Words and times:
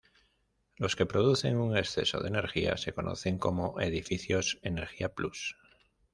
Los 0.77 0.95
que 0.95 1.05
producen 1.05 1.57
un 1.57 1.77
exceso 1.77 2.19
de 2.21 2.29
energía 2.29 2.75
se 2.75 2.91
conocen 2.91 3.37
como 3.37 3.79
edificios 3.79 4.57
energía 4.63 5.13
plus. 5.13 5.55